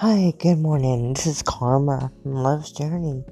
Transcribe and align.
Hi, 0.00 0.32
good 0.38 0.60
morning. 0.60 1.12
This 1.12 1.26
is 1.26 1.42
Karma 1.42 2.12
from 2.22 2.34
Love's 2.34 2.70
Journey. 2.70 3.24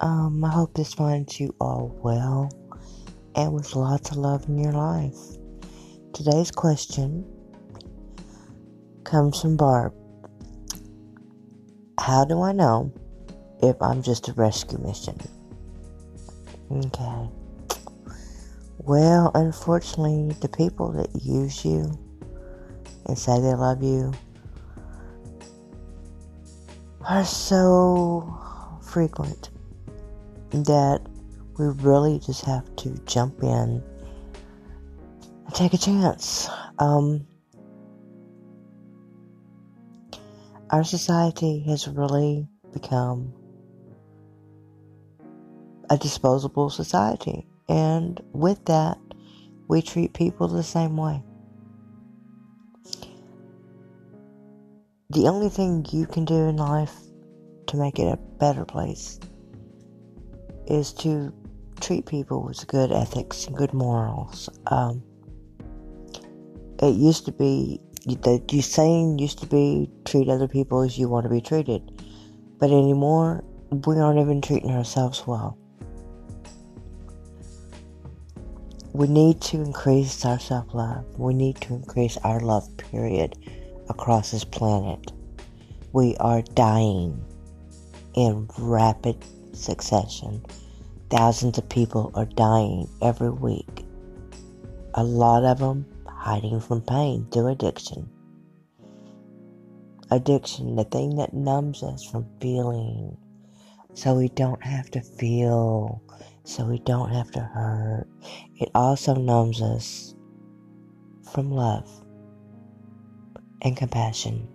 Um, 0.00 0.44
I 0.44 0.50
hope 0.50 0.74
this 0.74 0.92
finds 0.92 1.38
you 1.38 1.54
all 1.60 1.96
well 2.02 2.50
and 3.36 3.52
with 3.52 3.76
lots 3.76 4.10
of 4.10 4.16
love 4.16 4.44
in 4.48 4.58
your 4.58 4.72
life. 4.72 5.14
Today's 6.12 6.50
question 6.50 7.24
comes 9.04 9.40
from 9.40 9.56
Barb. 9.56 9.94
How 12.00 12.24
do 12.24 12.42
I 12.42 12.50
know 12.50 12.92
if 13.62 13.80
I'm 13.80 14.02
just 14.02 14.26
a 14.26 14.32
rescue 14.32 14.78
mission? 14.78 15.16
Okay. 16.72 17.28
Well, 18.78 19.30
unfortunately, 19.36 20.34
the 20.40 20.48
people 20.48 20.90
that 20.90 21.22
use 21.22 21.64
you 21.64 21.96
and 23.06 23.16
say 23.16 23.40
they 23.40 23.54
love 23.54 23.80
you 23.80 24.12
are 27.06 27.24
so 27.24 28.38
frequent 28.82 29.50
that 30.50 31.00
we 31.58 31.66
really 31.66 32.18
just 32.18 32.44
have 32.44 32.64
to 32.76 32.90
jump 33.06 33.42
in 33.42 33.82
and 35.44 35.54
take 35.54 35.74
a 35.74 35.78
chance. 35.78 36.48
Um, 36.78 37.26
our 40.70 40.84
society 40.84 41.60
has 41.68 41.86
really 41.86 42.48
become 42.72 43.32
a 45.90 45.98
disposable 45.98 46.70
society, 46.70 47.46
and 47.68 48.20
with 48.32 48.64
that, 48.64 48.98
we 49.68 49.82
treat 49.82 50.14
people 50.14 50.48
the 50.48 50.62
same 50.62 50.96
way. 50.96 51.22
The 55.14 55.28
only 55.28 55.48
thing 55.48 55.86
you 55.92 56.06
can 56.06 56.24
do 56.24 56.34
in 56.34 56.56
life 56.56 56.92
to 57.68 57.76
make 57.76 58.00
it 58.00 58.12
a 58.12 58.16
better 58.16 58.64
place 58.64 59.20
is 60.66 60.92
to 60.92 61.32
treat 61.80 62.04
people 62.04 62.42
with 62.42 62.66
good 62.66 62.90
ethics 62.90 63.46
and 63.46 63.56
good 63.56 63.72
morals. 63.72 64.48
Um, 64.66 65.04
it 66.82 66.96
used 66.96 67.26
to 67.26 67.32
be 67.32 67.80
the, 68.06 68.42
saying 68.60 69.20
used 69.20 69.38
to 69.38 69.46
be 69.46 69.88
treat 70.04 70.28
other 70.28 70.48
people 70.48 70.82
as 70.82 70.98
you 70.98 71.08
want 71.08 71.24
to 71.24 71.30
be 71.30 71.40
treated, 71.40 71.82
but 72.58 72.70
anymore 72.70 73.44
we 73.70 73.96
aren't 73.98 74.18
even 74.18 74.42
treating 74.42 74.72
ourselves 74.72 75.24
well. 75.28 75.56
We 78.92 79.06
need 79.06 79.40
to 79.42 79.58
increase 79.58 80.24
our 80.24 80.40
self 80.40 80.74
love. 80.74 81.04
We 81.18 81.34
need 81.34 81.60
to 81.62 81.74
increase 81.74 82.16
our 82.18 82.40
love, 82.40 82.68
period 82.76 83.36
across 83.88 84.30
this 84.30 84.44
planet. 84.44 85.12
We 85.92 86.16
are 86.16 86.42
dying 86.42 87.24
in 88.14 88.48
rapid 88.58 89.16
succession. 89.52 90.44
Thousands 91.10 91.58
of 91.58 91.68
people 91.68 92.10
are 92.14 92.24
dying 92.24 92.88
every 93.02 93.30
week. 93.30 93.84
A 94.94 95.04
lot 95.04 95.44
of 95.44 95.58
them 95.58 95.86
hiding 96.06 96.60
from 96.60 96.82
pain 96.82 97.26
through 97.30 97.48
addiction. 97.48 98.08
Addiction, 100.10 100.76
the 100.76 100.84
thing 100.84 101.16
that 101.16 101.34
numbs 101.34 101.82
us 101.82 102.04
from 102.04 102.26
feeling, 102.40 103.16
so 103.94 104.14
we 104.14 104.28
don't 104.30 104.62
have 104.62 104.90
to 104.90 105.00
feel, 105.00 106.02
so 106.44 106.64
we 106.66 106.78
don't 106.80 107.10
have 107.10 107.30
to 107.32 107.40
hurt. 107.40 108.06
It 108.56 108.70
also 108.74 109.14
numbs 109.14 109.62
us 109.62 110.14
from 111.32 111.50
love 111.50 112.03
and 113.64 113.76
compassion 113.76 114.46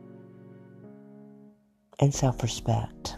and 1.99 2.13
self 2.13 2.41
respect. 2.41 3.17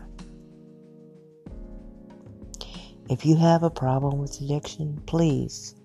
If 3.09 3.25
you 3.25 3.35
have 3.35 3.63
a 3.63 3.69
problem 3.69 4.19
with 4.19 4.39
addiction, 4.41 5.01
please 5.05 5.75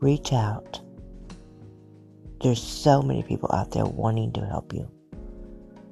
reach 0.00 0.32
out. 0.32 0.80
There's 2.42 2.62
so 2.62 3.02
many 3.02 3.22
people 3.22 3.50
out 3.52 3.72
there 3.72 3.84
wanting 3.84 4.32
to 4.32 4.46
help 4.46 4.72
you. 4.72 4.90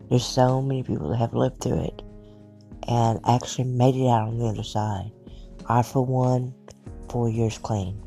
There's 0.08 0.24
so 0.24 0.62
many 0.62 0.82
people 0.82 1.10
that 1.10 1.18
have 1.18 1.34
lived 1.34 1.60
through 1.60 1.84
it 1.84 2.02
and 2.88 3.20
actually 3.26 3.64
made 3.64 3.94
it 3.94 4.08
out 4.08 4.28
on 4.28 4.38
the 4.38 4.46
other 4.46 4.62
side. 4.62 5.10
I, 5.68 5.82
for 5.82 6.04
one, 6.04 6.54
four 7.10 7.28
years 7.28 7.58
clean. 7.58 8.02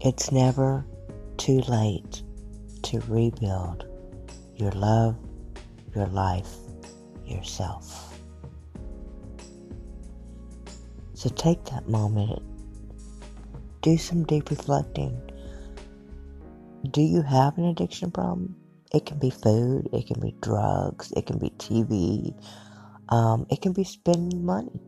It's 0.00 0.30
never 0.30 0.86
too 1.38 1.60
late 1.60 2.22
to 2.86 3.00
rebuild 3.08 3.84
your 4.54 4.70
love, 4.70 5.16
your 5.92 6.06
life, 6.06 6.48
yourself. 7.26 8.16
So 11.14 11.28
take 11.30 11.64
that 11.64 11.88
moment, 11.88 12.42
do 13.82 13.98
some 13.98 14.22
deep 14.22 14.50
reflecting. 14.50 15.20
Do 16.92 17.02
you 17.02 17.22
have 17.22 17.58
an 17.58 17.64
addiction 17.64 18.12
problem? 18.12 18.54
It 18.94 19.04
can 19.04 19.18
be 19.18 19.30
food, 19.30 19.88
it 19.92 20.06
can 20.06 20.20
be 20.20 20.36
drugs, 20.40 21.10
it 21.16 21.26
can 21.26 21.38
be 21.38 21.50
TV, 21.58 22.32
um, 23.08 23.48
it 23.50 23.62
can 23.62 23.72
be 23.72 23.82
spending 23.82 24.44
money. 24.44 24.80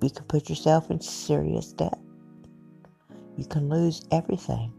You 0.00 0.10
can 0.10 0.26
put 0.26 0.48
yourself 0.48 0.92
in 0.92 1.00
serious 1.00 1.72
debt. 1.72 1.98
You 3.36 3.46
can 3.46 3.68
lose 3.68 4.04
everything 4.12 4.72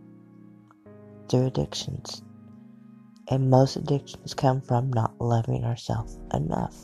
through 1.29 1.47
addictions. 1.47 2.21
And 3.29 3.49
most 3.49 3.75
addictions 3.75 4.33
come 4.33 4.61
from 4.61 4.91
not 4.91 5.19
loving 5.21 5.63
ourselves 5.63 6.17
enough, 6.33 6.75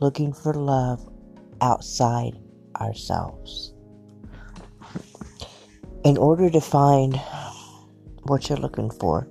looking 0.00 0.32
for 0.32 0.54
love 0.54 1.06
outside 1.60 2.38
ourselves. 2.80 3.74
In 6.04 6.16
order 6.16 6.50
to 6.50 6.60
find 6.60 7.20
what 8.24 8.48
you're 8.48 8.58
looking 8.58 8.90
for, 8.90 9.28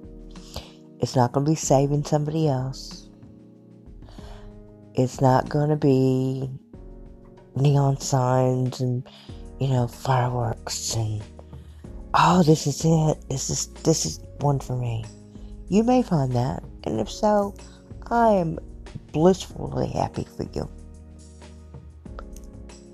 it's 0.99 1.15
not 1.15 1.31
going 1.31 1.45
to 1.45 1.51
be 1.51 1.55
saving 1.55 2.03
somebody 2.05 2.47
else. 2.47 3.09
It's 4.93 5.19
not 5.19 5.49
going 5.49 5.69
to 5.69 5.75
be 5.75 6.49
neon 7.55 7.99
signs 7.99 8.79
and, 8.79 9.07
you 9.59 9.67
know, 9.67 9.87
fireworks 9.87 10.95
and 10.95 11.23
oh, 12.13 12.43
this 12.43 12.67
is 12.67 12.83
it. 12.85 13.29
This 13.29 13.49
is 13.49 13.67
this 13.83 14.05
is 14.05 14.19
one 14.39 14.59
for 14.59 14.75
me. 14.75 15.05
You 15.69 15.83
may 15.83 16.03
find 16.03 16.31
that, 16.33 16.63
and 16.83 16.99
if 16.99 17.09
so, 17.09 17.55
I 18.09 18.29
am 18.31 18.59
blissfully 19.11 19.89
happy 19.89 20.25
for 20.35 20.43
you. 20.53 20.69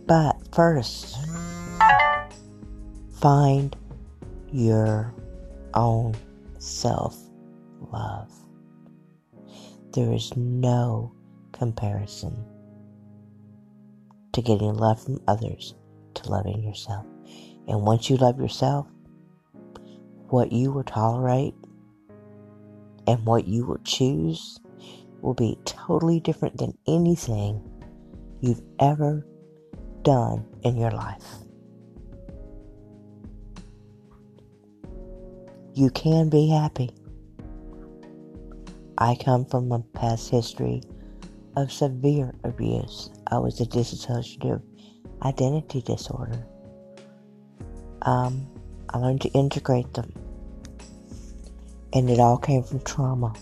But 0.06 0.38
first, 0.54 1.18
find 3.20 3.76
your 4.52 5.14
own 5.74 6.16
self 6.60 7.18
love. 7.92 8.32
There 9.94 10.14
is 10.14 10.36
no 10.36 11.12
comparison 11.52 12.38
to 14.34 14.42
getting 14.42 14.76
love 14.76 15.04
from 15.04 15.20
others 15.28 15.74
to 16.14 16.30
loving 16.30 16.64
yourself. 16.64 17.06
And 17.68 17.82
once 17.82 18.10
you 18.10 18.18
love 18.18 18.40
yourself, 18.40 18.88
what 20.30 20.52
you 20.52 20.72
will 20.72 20.84
tolerate 20.84 21.54
and 23.08 23.26
what 23.26 23.48
you 23.48 23.66
will 23.66 23.80
choose 23.84 24.60
will 25.22 25.34
be 25.34 25.58
totally 25.66 26.20
different 26.20 26.58
than 26.58 26.78
anything 26.88 27.62
you've 28.42 28.62
ever 28.80 29.26
done 30.04 30.46
in 30.64 30.78
your 30.78 30.92
life. 30.92 31.26
You 35.74 35.90
can 35.92 36.30
be 36.30 36.50
happy. 36.50 36.90
I 38.98 39.16
come 39.16 39.46
from 39.46 39.72
a 39.72 39.80
past 39.80 40.30
history 40.30 40.82
of 41.56 41.72
severe 41.72 42.34
abuse. 42.44 43.12
I 43.28 43.38
was 43.38 43.62
a 43.62 43.66
dissociative 43.66 44.62
identity 45.24 45.82
disorder. 45.82 46.46
Um, 48.02 48.48
I 48.90 48.98
learned 48.98 49.22
to 49.22 49.30
integrate 49.30 49.94
them. 49.94 50.12
And 51.94 52.10
it 52.10 52.20
all 52.20 52.38
came 52.38 52.64
from 52.64 52.80
trauma 52.82 53.34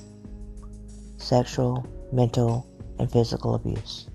sexual, 1.17 1.85
mental, 2.11 2.67
and 2.99 3.11
physical 3.11 3.55
abuse. 3.55 4.07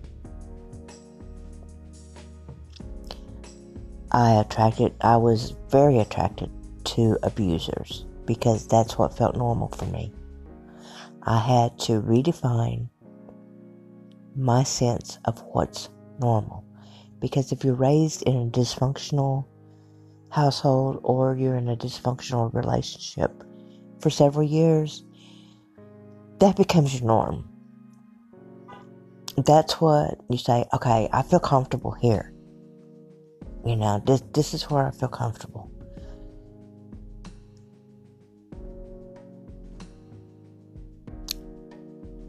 I 4.13 4.35
attracted, 4.35 4.95
I 5.01 5.17
was 5.17 5.57
very 5.71 5.99
attracted 5.99 6.51
to 6.85 7.19
abusers 7.23 8.07
because 8.27 8.67
that's 8.67 8.97
what 8.97 9.17
felt 9.17 9.37
normal 9.37 9.69
for 9.69 9.87
me. 9.87 10.13
I 11.23 11.39
had 11.39 11.79
to 11.81 12.01
redefine 12.01 12.89
my 14.37 14.63
sense 14.63 15.19
of 15.25 15.43
what's 15.53 15.91
normal. 16.21 16.65
Because 17.21 17.53
if 17.53 17.65
you're 17.65 17.75
raised 17.75 18.23
in 18.23 18.37
a 18.37 18.51
dysfunctional 18.51 19.47
household 20.31 21.01
or 21.03 21.37
you're 21.37 21.57
in 21.57 21.69
a 21.69 21.77
dysfunctional 21.77 22.53
relationship 22.55 23.43
for 24.01 24.11
several 24.11 24.47
years, 24.47 25.05
that 26.39 26.57
becomes 26.57 26.95
your 26.95 27.07
norm. 27.07 27.49
That's 29.37 29.81
what 29.81 30.19
you 30.29 30.39
say, 30.39 30.65
okay, 30.73 31.09
I 31.13 31.23
feel 31.23 31.41
comfortable 31.41 31.93
here. 31.93 32.33
You 33.65 33.77
know, 33.77 34.03
this 34.05 34.23
this 34.33 34.55
is 34.55 34.71
where 34.71 34.87
I 34.87 34.91
feel 34.91 35.09
comfortable. 35.09 35.71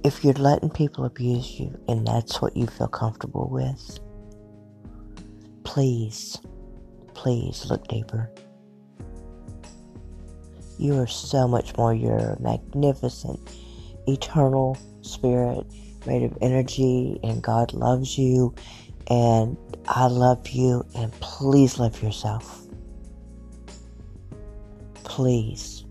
If 0.04 0.24
you're 0.24 0.33
letting 0.33 0.71
people 0.71 1.06
abuse 1.06 1.59
you 1.59 1.80
and 1.88 2.06
that's 2.06 2.42
what 2.42 2.57
you 2.57 2.65
feel 2.65 2.88
comfortable 2.88 3.47
with, 3.50 4.00
please, 5.63 6.38
please 7.21 7.68
look 7.69 7.88
deeper. 7.88 8.31
You 10.79 10.97
are 10.97 11.06
so 11.06 11.47
much 11.47 11.77
more. 11.77 11.94
You're 11.94 12.35
magnificent, 12.39 13.39
eternal 14.07 14.75
spirit 15.01 15.68
made 16.07 16.23
of 16.23 16.35
energy, 16.41 17.19
and 17.23 17.44
God 17.44 17.73
loves 17.73 18.18
you, 18.18 18.56
and 19.07 19.56
I 19.88 20.07
love 20.07 20.50
you, 20.50 20.83
and 20.95 21.12
please 21.19 21.77
love 21.77 22.01
yourself. 22.01 22.65
Please 25.03 25.85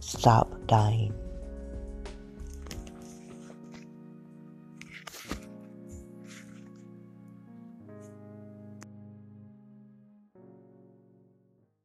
stop 0.00 0.50
dying. 0.66 1.12